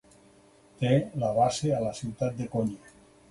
Té 0.79 0.93
la 1.25 1.29
base 1.37 1.71
a 1.79 1.83
la 1.85 1.93
ciutat 2.01 2.39
de 2.41 2.51
Konya. 2.57 2.93